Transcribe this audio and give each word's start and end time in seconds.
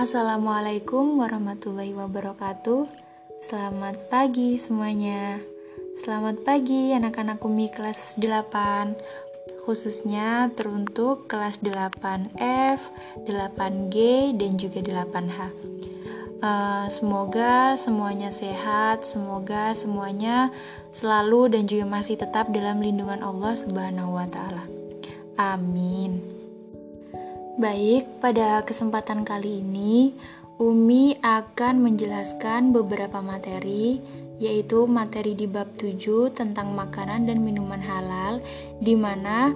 Assalamualaikum 0.00 1.20
warahmatullahi 1.20 1.92
wabarakatuh. 1.92 2.88
Selamat 3.44 4.08
pagi 4.08 4.56
semuanya. 4.56 5.44
Selamat 6.00 6.40
pagi 6.40 6.96
anak-anak 6.96 7.36
Umi 7.44 7.68
kelas 7.68 8.16
8 8.16 8.96
khususnya 9.68 10.48
teruntuk 10.56 11.28
kelas 11.28 11.60
8F, 11.60 12.80
8G, 13.28 13.96
dan 14.40 14.56
juga 14.56 14.80
8H. 14.80 15.36
Uh, 15.36 16.48
eh, 16.48 16.84
semoga 16.88 17.76
semuanya 17.76 18.32
sehat, 18.32 19.04
semoga 19.04 19.76
semuanya 19.76 20.48
selalu 20.96 21.60
dan 21.60 21.68
juga 21.68 21.84
masih 21.84 22.16
tetap 22.16 22.48
dalam 22.48 22.80
lindungan 22.80 23.20
Allah 23.20 23.52
Subhanahu 23.52 24.16
wa 24.16 24.24
Ta'ala. 24.24 24.64
Amin. 25.36 26.39
Baik, 27.60 28.24
pada 28.24 28.64
kesempatan 28.64 29.20
kali 29.20 29.60
ini 29.60 30.16
Umi 30.56 31.20
akan 31.20 31.84
menjelaskan 31.84 32.72
beberapa 32.72 33.20
materi 33.20 34.00
yaitu 34.40 34.88
materi 34.88 35.36
di 35.36 35.44
bab 35.44 35.68
7 35.76 36.32
tentang 36.32 36.72
makanan 36.72 37.28
dan 37.28 37.44
minuman 37.44 37.84
halal 37.84 38.40
di 38.80 38.96
mana 38.96 39.52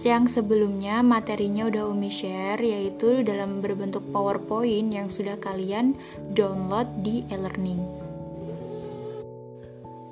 yang 0.00 0.24
sebelumnya 0.24 1.04
materinya 1.04 1.68
udah 1.68 1.92
Umi 1.92 2.08
share 2.08 2.64
yaitu 2.64 3.20
dalam 3.20 3.60
berbentuk 3.60 4.08
PowerPoint 4.08 4.88
yang 4.88 5.12
sudah 5.12 5.36
kalian 5.36 6.00
download 6.32 6.88
di 7.04 7.28
e-learning. 7.28 7.84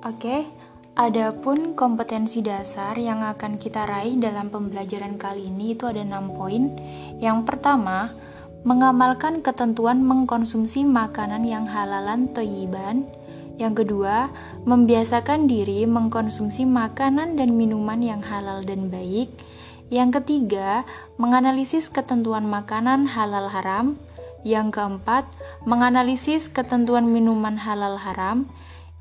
Oke, 0.04 0.44
Adapun 0.96 1.76
kompetensi 1.76 2.40
dasar 2.40 2.96
yang 2.96 3.20
akan 3.20 3.60
kita 3.60 3.84
raih 3.84 4.16
dalam 4.16 4.48
pembelajaran 4.48 5.20
kali 5.20 5.52
ini 5.52 5.76
itu 5.76 5.84
ada 5.84 6.00
6 6.00 6.32
poin. 6.32 6.72
Yang 7.20 7.44
pertama, 7.44 8.16
mengamalkan 8.64 9.44
ketentuan 9.44 10.00
mengkonsumsi 10.00 10.88
makanan 10.88 11.44
yang 11.44 11.68
halalan 11.68 12.32
toyiban. 12.32 13.04
Yang 13.60 13.84
kedua, 13.84 14.32
membiasakan 14.64 15.44
diri 15.44 15.84
mengkonsumsi 15.84 16.64
makanan 16.64 17.36
dan 17.36 17.52
minuman 17.52 18.00
yang 18.00 18.24
halal 18.24 18.64
dan 18.64 18.88
baik. 18.88 19.28
Yang 19.92 20.24
ketiga, 20.24 20.88
menganalisis 21.20 21.92
ketentuan 21.92 22.48
makanan 22.48 23.04
halal 23.04 23.52
haram. 23.52 24.00
Yang 24.48 24.80
keempat, 24.80 25.28
menganalisis 25.68 26.48
ketentuan 26.48 27.04
minuman 27.04 27.60
halal 27.60 28.00
haram. 28.00 28.48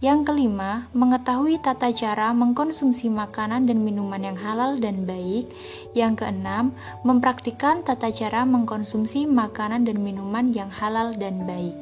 Yang 0.04 0.28
kelima, 0.28 0.92
mengetahui 0.92 1.64
tata 1.64 1.88
cara 1.96 2.36
mengkonsumsi 2.36 3.08
makanan 3.08 3.64
dan 3.64 3.80
minuman 3.80 4.20
yang 4.20 4.36
halal 4.36 4.76
dan 4.76 5.08
baik. 5.08 5.48
Yang 5.96 6.20
keenam, 6.20 6.76
mempraktikkan 7.08 7.80
tata 7.80 8.12
cara 8.12 8.44
mengkonsumsi 8.44 9.24
makanan 9.24 9.88
dan 9.88 10.04
minuman 10.04 10.52
yang 10.52 10.68
halal 10.68 11.16
dan 11.16 11.48
baik. 11.48 11.80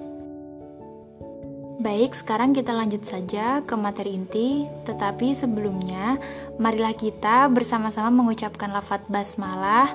Baik, 1.82 2.14
sekarang 2.14 2.54
kita 2.54 2.70
lanjut 2.70 3.02
saja 3.02 3.66
ke 3.66 3.74
materi 3.74 4.14
inti, 4.14 4.70
tetapi 4.86 5.34
sebelumnya 5.34 6.22
marilah 6.62 6.94
kita 6.94 7.50
bersama-sama 7.50 8.14
mengucapkan 8.14 8.70
lafaz 8.70 9.02
basmalah. 9.10 9.90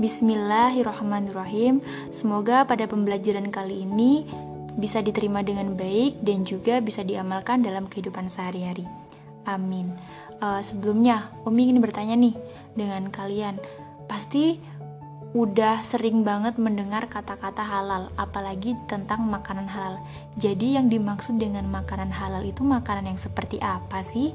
Bismillahirrahmanirrahim. 0.00 1.84
Semoga 2.16 2.64
pada 2.64 2.88
pembelajaran 2.88 3.52
kali 3.52 3.84
ini 3.84 4.24
bisa 4.78 5.02
diterima 5.02 5.42
dengan 5.42 5.74
baik 5.74 6.22
dan 6.22 6.46
juga 6.46 6.78
bisa 6.78 7.02
diamalkan 7.02 7.66
dalam 7.66 7.90
kehidupan 7.90 8.30
sehari-hari. 8.30 8.86
Amin. 9.44 9.90
Uh, 10.38 10.62
sebelumnya, 10.62 11.34
Umi 11.42 11.66
ingin 11.66 11.82
bertanya 11.82 12.14
nih 12.14 12.38
dengan 12.78 13.10
kalian, 13.10 13.58
pasti 14.06 14.62
udah 15.34 15.84
sering 15.84 16.24
banget 16.24 16.56
mendengar 16.56 17.10
kata-kata 17.10 17.60
halal, 17.60 18.08
apalagi 18.16 18.78
tentang 18.86 19.26
makanan 19.26 19.66
halal. 19.68 20.00
Jadi 20.38 20.78
yang 20.78 20.86
dimaksud 20.88 21.36
dengan 21.36 21.66
makanan 21.68 22.14
halal 22.14 22.46
itu 22.46 22.62
makanan 22.62 23.12
yang 23.12 23.20
seperti 23.20 23.58
apa 23.60 24.00
sih? 24.00 24.32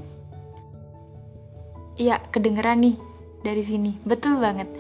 Iya, 1.98 2.20
kedengeran 2.30 2.84
nih 2.84 3.13
dari 3.44 3.62
sini. 3.62 3.92
Betul 4.08 4.40
banget. 4.40 4.72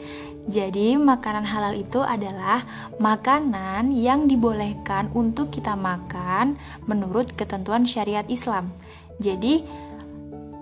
Jadi, 0.44 1.00
makanan 1.00 1.48
halal 1.48 1.80
itu 1.80 2.04
adalah 2.04 2.68
makanan 3.00 3.96
yang 3.96 4.28
dibolehkan 4.28 5.08
untuk 5.16 5.56
kita 5.56 5.80
makan 5.80 6.60
menurut 6.84 7.32
ketentuan 7.32 7.88
syariat 7.88 8.28
Islam. 8.28 8.76
Jadi, 9.24 9.64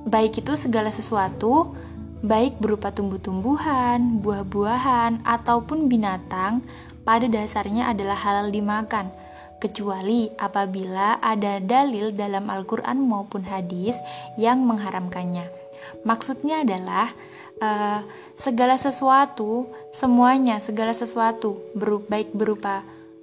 baik 0.05 0.45
itu 0.45 0.53
segala 0.53 0.93
sesuatu, 0.93 1.73
baik 2.21 2.61
berupa 2.61 2.93
tumbuh-tumbuhan, 2.93 4.21
buah-buahan, 4.21 5.25
ataupun 5.25 5.89
binatang, 5.89 6.61
pada 7.01 7.25
dasarnya 7.25 7.89
adalah 7.89 8.21
halal 8.21 8.53
dimakan, 8.53 9.09
kecuali 9.57 10.29
apabila 10.37 11.17
ada 11.21 11.57
dalil 11.57 12.13
dalam 12.13 12.49
Al-Quran 12.49 13.01
maupun 13.01 13.49
hadis 13.49 13.97
yang 14.37 14.61
mengharamkannya. 14.65 15.49
Maksudnya 16.05 16.61
adalah 16.61 17.13
uh, 17.61 18.01
segala 18.35 18.75
sesuatu, 18.75 19.69
semuanya, 19.93 20.57
segala 20.57 20.91
sesuatu, 20.91 21.61
berupa, 21.77 22.05
baik 22.09 22.29
berupa 22.33 22.81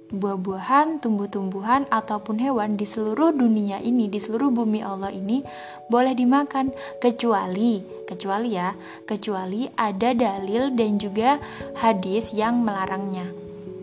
buah-buahan, 0.09 1.05
tumbuh-tumbuhan, 1.05 1.85
ataupun 1.93 2.41
hewan 2.41 2.73
di 2.73 2.85
seluruh 2.89 3.29
dunia 3.29 3.77
ini, 3.77 4.09
di 4.09 4.17
seluruh 4.17 4.49
bumi 4.49 4.81
Allah 4.81 5.13
ini, 5.13 5.45
boleh 5.85 6.17
dimakan, 6.17 6.73
kecuali, 6.97 7.81
kecuali 8.09 8.57
ya, 8.57 8.73
kecuali 9.05 9.69
ada 9.77 10.17
dalil 10.17 10.73
dan 10.73 10.97
juga 10.97 11.37
hadis 11.77 12.33
yang 12.33 12.65
melarangnya. 12.65 13.38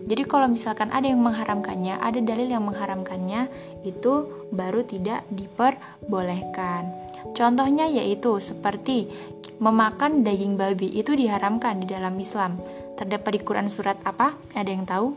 Jadi 0.07 0.23
kalau 0.23 0.47
misalkan 0.47 0.87
ada 0.95 1.03
yang 1.03 1.19
mengharamkannya, 1.19 1.99
ada 1.99 2.23
dalil 2.23 2.47
yang 2.47 2.63
mengharamkannya, 2.63 3.51
itu 3.83 4.47
baru 4.55 4.87
tidak 4.87 5.27
diperbolehkan. 5.27 6.87
Contohnya 7.35 7.91
yaitu 7.91 8.39
seperti 8.39 9.11
memakan 9.59 10.23
daging 10.23 10.55
babi 10.55 10.95
itu 10.95 11.11
diharamkan 11.11 11.83
di 11.83 11.91
dalam 11.91 12.15
Islam. 12.15 12.55
Terdapat 12.95 13.35
di 13.35 13.41
Quran 13.43 13.67
surat 13.67 13.99
apa? 14.07 14.31
Ada 14.55 14.69
yang 14.71 14.87
tahu? 14.87 15.07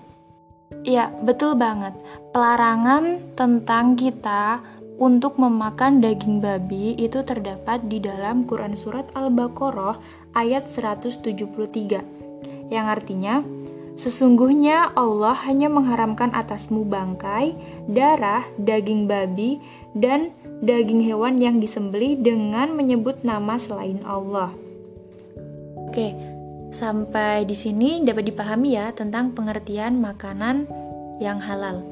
Iya, 0.83 1.15
betul 1.23 1.55
banget. 1.55 1.95
Pelarangan 2.35 3.35
tentang 3.39 3.95
kita 3.95 4.59
untuk 5.01 5.39
memakan 5.39 6.03
daging 6.03 6.43
babi 6.43 6.99
itu 6.99 7.23
terdapat 7.23 7.87
di 7.87 8.03
dalam 8.03 8.43
Quran 8.45 8.75
surat 8.75 9.07
Al-Baqarah 9.17 9.97
ayat 10.37 10.69
173 10.69 12.21
yang 12.71 12.87
artinya 12.87 13.43
Sesungguhnya 14.01 14.97
Allah 14.97 15.37
hanya 15.45 15.69
mengharamkan 15.69 16.33
atasmu 16.33 16.89
bangkai, 16.89 17.53
darah, 17.85 18.49
daging 18.57 19.05
babi, 19.05 19.61
dan 19.93 20.33
daging 20.65 21.05
hewan 21.05 21.37
yang 21.37 21.61
disembelih 21.61 22.17
dengan 22.17 22.73
menyebut 22.73 23.21
nama 23.29 23.61
selain 23.61 24.01
Allah. 24.09 24.57
Oke, 25.85 26.17
sampai 26.73 27.45
di 27.45 27.53
sini 27.53 28.01
dapat 28.01 28.33
dipahami 28.33 28.73
ya 28.73 28.89
tentang 28.97 29.37
pengertian 29.37 30.01
makanan 30.01 30.65
yang 31.21 31.37
halal. 31.37 31.85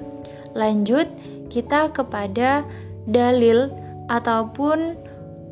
Lanjut, 0.57 1.13
kita 1.53 1.93
kepada 1.93 2.65
dalil 3.05 3.69
ataupun 4.09 4.97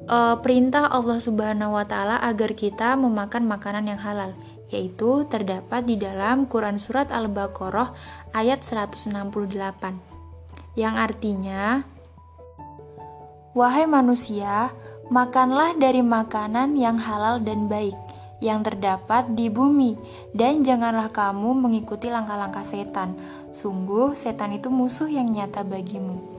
e, 0.09 0.19
perintah 0.41 0.89
Allah 0.89 1.21
Subhanahu 1.21 1.77
wa 1.77 1.85
taala 1.85 2.17
agar 2.25 2.57
kita 2.57 2.97
memakan 2.97 3.45
makanan 3.45 3.93
yang 3.93 4.01
halal, 4.01 4.33
yaitu 4.71 5.25
terdapat 5.31 5.87
di 5.87 5.95
dalam 5.95 6.51
Quran 6.51 6.79
surat 6.79 7.11
Al-Baqarah 7.15 7.95
ayat 8.35 8.63
168. 8.63 9.15
Yang 10.77 10.95
artinya 10.95 11.63
Wahai 13.57 13.89
manusia, 13.89 14.69
makanlah 15.09 15.73
dari 15.81 16.05
makanan 16.05 16.77
yang 16.77 17.01
halal 17.01 17.41
dan 17.41 17.73
baik 17.73 17.97
yang 18.41 18.61
terdapat 18.61 19.33
di 19.33 19.49
bumi, 19.49 19.97
dan 20.37 20.61
janganlah 20.61 21.09
kamu 21.09 21.57
mengikuti 21.57 22.13
langkah-langkah 22.13 22.69
setan. 22.69 23.17
Sungguh, 23.57 24.13
setan 24.13 24.53
itu 24.53 24.69
musuh 24.69 25.09
yang 25.09 25.33
nyata 25.33 25.65
bagimu. 25.65 26.36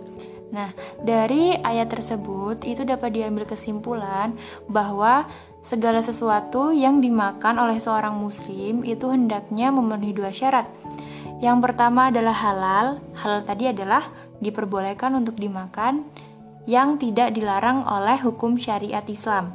Nah, 0.47 0.71
dari 1.03 1.55
ayat 1.59 1.91
tersebut 1.91 2.63
itu 2.63 2.87
dapat 2.87 3.11
diambil 3.11 3.43
kesimpulan 3.43 4.31
bahwa 4.71 5.27
segala 5.59 5.99
sesuatu 5.99 6.71
yang 6.71 7.03
dimakan 7.03 7.59
oleh 7.59 7.83
seorang 7.83 8.15
Muslim 8.15 8.87
itu 8.87 9.11
hendaknya 9.11 9.73
memenuhi 9.75 10.15
dua 10.15 10.31
syarat. 10.31 10.67
Yang 11.43 11.57
pertama 11.69 12.09
adalah 12.09 12.33
halal, 12.33 12.87
halal 13.19 13.41
tadi 13.43 13.69
adalah 13.69 14.07
diperbolehkan 14.39 15.13
untuk 15.19 15.35
dimakan 15.35 16.07
yang 16.67 16.95
tidak 16.99 17.35
dilarang 17.35 17.83
oleh 17.85 18.17
hukum 18.19 18.55
syariat 18.55 19.03
Islam. 19.05 19.53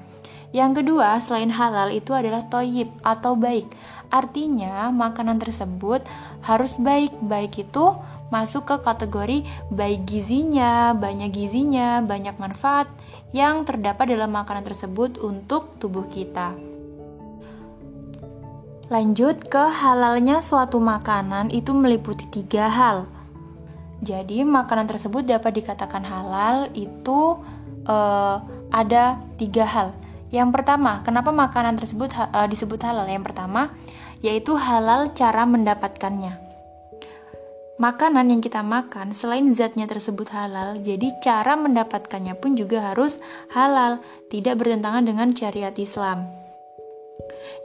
Yang 0.52 0.84
kedua, 0.84 1.16
selain 1.24 1.48
halal 1.48 1.88
itu 1.90 2.12
adalah 2.12 2.44
toyib 2.44 2.92
atau 3.00 3.32
baik. 3.32 3.64
Artinya, 4.12 4.92
makanan 4.92 5.40
tersebut 5.40 6.04
harus 6.44 6.76
baik. 6.76 7.08
Baik 7.24 7.64
itu 7.64 7.96
masuk 8.32 8.64
ke 8.64 8.76
kategori 8.80 9.44
baik 9.68 10.08
gizinya, 10.08 10.96
banyak 10.96 11.28
gizinya, 11.28 12.00
banyak 12.00 12.40
manfaat 12.40 12.88
yang 13.36 13.68
terdapat 13.68 14.16
dalam 14.16 14.32
makanan 14.32 14.64
tersebut 14.64 15.20
untuk 15.20 15.76
tubuh 15.76 16.08
kita. 16.08 16.56
Lanjut 18.88 19.48
ke 19.48 19.64
halalnya 19.72 20.40
suatu 20.40 20.80
makanan 20.80 21.52
itu 21.52 21.76
meliputi 21.76 22.28
tiga 22.32 22.68
hal. 22.68 23.08
Jadi 24.02 24.42
makanan 24.42 24.88
tersebut 24.88 25.24
dapat 25.24 25.62
dikatakan 25.62 26.02
halal 26.02 26.68
itu 26.74 27.40
uh, 27.86 28.36
ada 28.68 29.16
tiga 29.38 29.64
hal. 29.64 29.88
Yang 30.32 30.48
pertama, 30.58 31.04
kenapa 31.06 31.30
makanan 31.30 31.78
tersebut 31.78 32.10
uh, 32.16 32.48
disebut 32.48 32.80
halal? 32.82 33.06
Yang 33.06 33.30
pertama, 33.30 33.70
yaitu 34.24 34.58
halal 34.58 35.14
cara 35.14 35.46
mendapatkannya. 35.46 36.41
Makanan 37.82 38.30
yang 38.30 38.38
kita 38.38 38.62
makan 38.62 39.10
selain 39.10 39.50
zatnya 39.50 39.90
tersebut 39.90 40.30
halal, 40.30 40.78
jadi 40.86 41.10
cara 41.18 41.58
mendapatkannya 41.58 42.38
pun 42.38 42.54
juga 42.54 42.94
harus 42.94 43.18
halal, 43.50 43.98
tidak 44.30 44.62
bertentangan 44.62 45.02
dengan 45.02 45.34
syariat 45.34 45.74
Islam. 45.74 46.30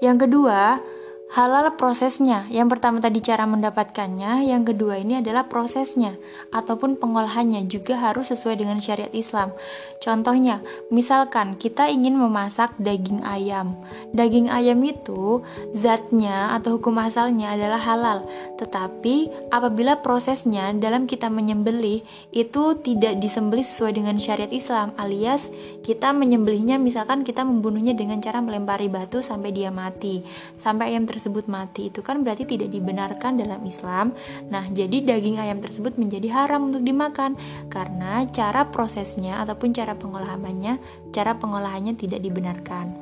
Yang 0.01 0.25
kedua, 0.25 0.81
halal 1.27 1.75
prosesnya. 1.75 2.47
Yang 2.47 2.77
pertama 2.77 3.03
tadi 3.03 3.19
cara 3.19 3.43
mendapatkannya, 3.43 4.47
yang 4.47 4.63
kedua 4.63 4.99
ini 5.03 5.19
adalah 5.19 5.43
prosesnya 5.51 6.15
ataupun 6.55 6.95
pengolahannya 6.95 7.67
juga 7.67 7.99
harus 7.99 8.31
sesuai 8.31 8.63
dengan 8.63 8.79
syariat 8.79 9.11
Islam. 9.11 9.51
Contohnya, 9.99 10.63
misalkan 10.87 11.59
kita 11.59 11.89
ingin 11.91 12.15
memasak 12.15 12.77
daging 12.79 13.25
ayam. 13.27 13.75
Daging 14.15 14.47
ayam 14.47 14.79
itu 14.85 15.43
zatnya 15.75 16.55
atau 16.55 16.79
hukum 16.79 16.95
asalnya 17.01 17.57
adalah 17.57 17.81
halal, 17.81 18.19
tetapi 18.61 19.49
apabila 19.51 19.99
prosesnya 19.99 20.71
dalam 20.77 21.09
kita 21.09 21.27
menyembelih 21.27 22.05
itu 22.31 22.63
tidak 22.79 23.19
disembelih 23.19 23.65
sesuai 23.65 23.99
dengan 23.99 24.15
syariat 24.21 24.53
Islam, 24.53 24.95
alias 24.95 25.51
kita 25.83 26.13
menyembelihnya 26.15 26.79
misalkan 26.79 27.27
kita 27.27 27.43
membunuhnya 27.43 27.97
dengan 27.97 28.21
cara 28.23 28.39
melempari 28.39 28.87
batu 28.87 29.19
sampai 29.19 29.51
dia 29.51 29.73
mati, 29.73 30.21
sampai 30.55 30.93
ayam 30.93 31.09
tersebut 31.17 31.49
mati 31.49 31.89
itu 31.89 32.05
kan 32.05 32.21
berarti 32.21 32.45
tidak 32.45 32.69
dibenarkan 32.69 33.41
dalam 33.41 33.65
Islam. 33.65 34.13
Nah, 34.53 34.69
jadi 34.69 35.01
daging 35.01 35.41
ayam 35.41 35.57
tersebut 35.57 35.97
menjadi 35.97 36.29
haram 36.29 36.69
untuk 36.69 36.85
dimakan 36.85 37.33
karena 37.73 38.29
cara 38.29 38.69
prosesnya 38.69 39.41
ataupun 39.41 39.73
cara 39.73 39.97
pengolahannya, 39.97 40.77
cara 41.09 41.33
pengolahannya 41.33 41.97
tidak 41.97 42.21
dibenarkan. 42.21 42.93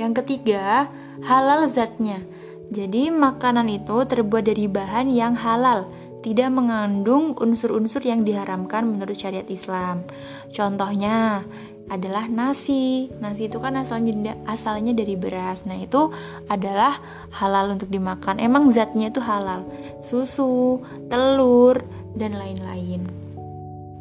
Yang 0.00 0.24
ketiga, 0.24 0.88
halal 1.28 1.68
zatnya. 1.68 2.24
Jadi 2.72 3.12
makanan 3.12 3.68
itu 3.68 4.08
terbuat 4.08 4.48
dari 4.48 4.64
bahan 4.64 5.12
yang 5.12 5.36
halal, 5.36 5.90
tidak 6.24 6.48
mengandung 6.48 7.36
unsur-unsur 7.36 8.00
yang 8.06 8.24
diharamkan 8.24 8.88
menurut 8.88 9.18
syariat 9.18 9.44
Islam. 9.50 10.08
Contohnya, 10.54 11.44
adalah 11.90 12.30
nasi. 12.30 13.10
Nasi 13.18 13.50
itu 13.50 13.58
kan 13.58 13.74
asalnya 13.76 14.38
asalnya 14.46 14.94
dari 14.94 15.18
beras. 15.18 15.66
Nah, 15.66 15.76
itu 15.76 16.14
adalah 16.46 16.96
halal 17.34 17.74
untuk 17.74 17.90
dimakan. 17.90 18.38
Emang 18.38 18.70
zatnya 18.70 19.10
itu 19.10 19.18
halal. 19.18 19.66
Susu, 20.00 20.80
telur, 21.10 21.82
dan 22.14 22.38
lain-lain. 22.38 23.06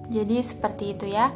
Jadi 0.09 0.38
seperti 0.41 0.94
itu 0.97 1.06
ya. 1.09 1.33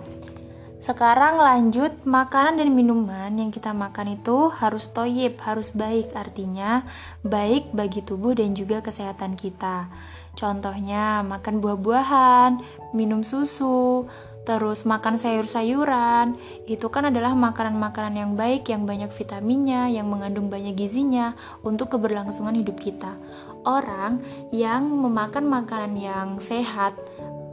Sekarang 0.83 1.39
lanjut 1.39 1.95
makanan 2.03 2.59
dan 2.59 2.75
minuman 2.75 3.31
yang 3.31 3.55
kita 3.55 3.71
makan 3.71 4.19
itu 4.19 4.51
harus 4.51 4.91
toyib, 4.91 5.39
harus 5.39 5.71
baik 5.71 6.11
artinya 6.11 6.83
baik 7.23 7.71
bagi 7.71 8.03
tubuh 8.03 8.35
dan 8.35 8.51
juga 8.51 8.83
kesehatan 8.83 9.39
kita. 9.39 9.87
Contohnya 10.35 11.23
makan 11.23 11.63
buah-buahan, 11.63 12.51
minum 12.91 13.23
susu, 13.23 14.11
terus 14.43 14.83
makan 14.83 15.15
sayur-sayuran, 15.15 16.35
itu 16.67 16.87
kan 16.91 17.07
adalah 17.07 17.31
makanan-makanan 17.31 18.15
yang 18.19 18.31
baik, 18.35 18.67
yang 18.67 18.83
banyak 18.83 19.11
vitaminnya, 19.11 19.87
yang 19.87 20.07
mengandung 20.11 20.51
banyak 20.51 20.75
gizinya 20.75 21.35
untuk 21.63 21.95
keberlangsungan 21.95 22.55
hidup 22.55 22.75
kita. 22.79 23.15
Orang 23.63 24.19
yang 24.51 24.83
memakan 24.83 25.47
makanan 25.47 25.95
yang 25.95 26.27
sehat, 26.43 26.91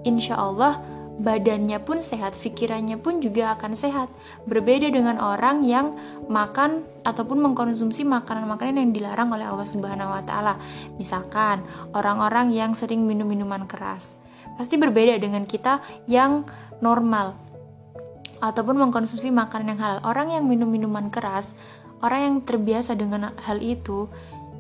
insya 0.03 0.35
Allah 0.35 0.83
badannya 1.21 1.77
pun 1.85 2.01
sehat, 2.01 2.33
pikirannya 2.33 2.97
pun 2.97 3.21
juga 3.21 3.55
akan 3.55 3.77
sehat. 3.77 4.09
Berbeda 4.49 4.89
dengan 4.89 5.21
orang 5.21 5.63
yang 5.63 5.95
makan 6.27 6.89
ataupun 7.05 7.39
mengkonsumsi 7.45 8.09
makanan-makanan 8.09 8.81
yang 8.81 8.91
dilarang 8.97 9.31
oleh 9.31 9.45
Allah 9.47 9.69
Subhanahu 9.69 10.11
wa 10.11 10.23
taala. 10.25 10.57
Misalkan 10.97 11.61
orang-orang 11.93 12.57
yang 12.57 12.73
sering 12.73 13.05
minum 13.05 13.29
minuman 13.29 13.69
keras. 13.69 14.17
Pasti 14.57 14.81
berbeda 14.81 15.17
dengan 15.21 15.45
kita 15.45 15.81
yang 16.09 16.45
normal 16.81 17.37
ataupun 18.41 18.81
mengkonsumsi 18.81 19.29
makanan 19.31 19.77
yang 19.77 19.81
halal. 19.81 20.01
Orang 20.03 20.33
yang 20.33 20.49
minum 20.49 20.67
minuman 20.67 21.13
keras, 21.13 21.53
orang 22.01 22.21
yang 22.25 22.37
terbiasa 22.43 22.97
dengan 22.97 23.37
hal 23.37 23.61
itu 23.61 24.09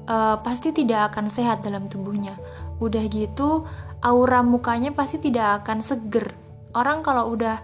uh, 0.06 0.36
pasti 0.44 0.70
tidak 0.70 1.12
akan 1.12 1.32
sehat 1.32 1.64
dalam 1.64 1.88
tubuhnya. 1.88 2.36
Udah 2.78 3.04
gitu, 3.08 3.64
aura 4.04 4.44
mukanya 4.44 4.92
pasti 4.92 5.20
tidak 5.20 5.64
akan 5.64 5.80
seger. 5.80 6.32
Orang 6.76 7.02
kalau 7.02 7.32
udah 7.32 7.60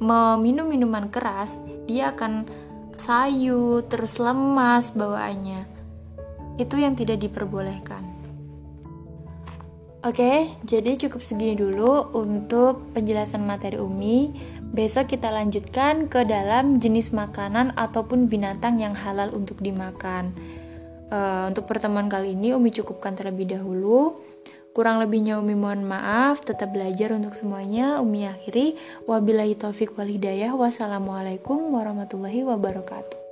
meminum 0.00 0.66
minuman 0.66 1.12
keras, 1.12 1.54
dia 1.86 2.10
akan 2.16 2.48
sayu, 2.98 3.84
terus 3.86 4.18
lemas 4.18 4.90
bawaannya. 4.96 5.68
Itu 6.58 6.74
yang 6.80 6.98
tidak 6.98 7.22
diperbolehkan. 7.22 8.17
Oke, 10.06 10.46
jadi 10.62 10.94
cukup 10.94 11.18
segini 11.26 11.58
dulu 11.58 12.14
untuk 12.14 12.94
penjelasan 12.94 13.42
materi 13.42 13.82
Umi. 13.82 14.30
Besok 14.70 15.10
kita 15.10 15.34
lanjutkan 15.34 16.06
ke 16.06 16.22
dalam 16.22 16.78
jenis 16.78 17.10
makanan 17.10 17.74
ataupun 17.74 18.30
binatang 18.30 18.78
yang 18.78 18.94
halal 18.94 19.34
untuk 19.34 19.58
dimakan. 19.58 20.30
Uh, 21.10 21.50
untuk 21.50 21.66
pertemuan 21.66 22.06
kali 22.06 22.38
ini 22.38 22.54
Umi 22.54 22.70
cukupkan 22.70 23.18
terlebih 23.18 23.50
dahulu. 23.58 24.22
Kurang 24.70 25.02
lebihnya 25.02 25.42
Umi 25.42 25.58
mohon 25.58 25.82
maaf, 25.82 26.46
tetap 26.46 26.70
belajar 26.70 27.10
untuk 27.10 27.34
semuanya. 27.34 27.98
Umi 27.98 28.22
akhiri, 28.22 28.78
wabillahi 29.02 29.58
taufik 29.58 29.98
wal 29.98 30.06
hidayah. 30.06 30.54
Wassalamualaikum 30.54 31.74
warahmatullahi 31.74 32.46
wabarakatuh. 32.46 33.27